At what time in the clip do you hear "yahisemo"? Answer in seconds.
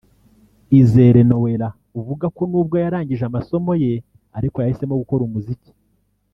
4.59-4.93